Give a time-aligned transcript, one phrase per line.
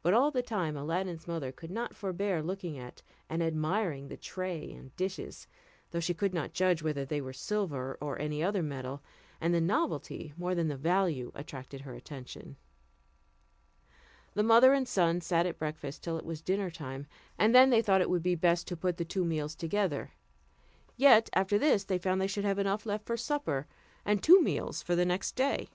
[0.00, 4.72] But all the time Aladdin's mother could not forbear looking at and admiring the tray
[4.72, 5.46] and dishes,
[5.90, 9.02] though she could not judge whether they were silver or any other metal,
[9.42, 12.56] and the novelty more than the value attracted her attention.
[14.32, 17.06] The mother and son sat at breakfast till it was dinner time,
[17.38, 20.12] and then they thought it would be best to put the two meals together;
[20.96, 23.66] yet, after this they found they should have enough left for supper,
[24.06, 25.68] and two meals for the next day.